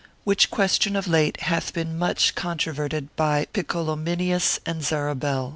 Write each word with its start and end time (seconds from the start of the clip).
Which 0.23 0.49
question 0.49 0.95
of 0.95 1.07
late 1.07 1.41
hath 1.41 1.73
been 1.73 1.95
much 1.95 2.33
controverted 2.33 3.15
by 3.15 3.45
Picolomineus 3.53 4.59
and 4.65 4.81
Zabarel. 4.81 5.49